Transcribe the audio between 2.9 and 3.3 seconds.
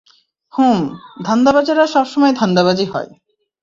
হয়!